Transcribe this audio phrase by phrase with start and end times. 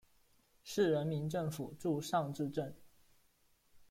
[0.63, 2.75] 市人民政府驻尚志镇。